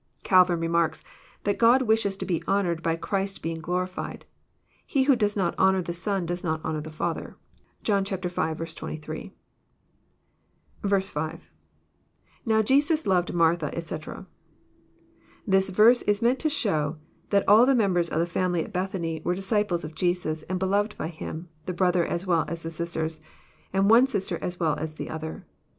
[0.15, 1.03] '* Calvin remarks,
[1.43, 4.25] that God wishes to be honoured by Christ being glorified.
[4.55, 7.37] '< He who does not honour the Son does not honour the Father."
[7.83, 8.17] (John v.
[8.17, 9.31] 23.)
[10.87, 11.11] 6.—
[12.47, 14.25] [JVbio Jesus loved Martha^ etc.]
[15.45, 16.97] This verse is meant to show
[17.29, 20.97] that all the members of the family at B'^thany were disciples of Jesus and beloved
[20.97, 23.21] by Him, the brother as well as the sisters,
[23.71, 25.45] and one sister as well as the other.